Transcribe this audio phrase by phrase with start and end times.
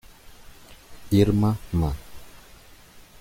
[1.11, 1.93] Irma Ma.